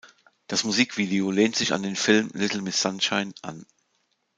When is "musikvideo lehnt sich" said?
0.63-1.73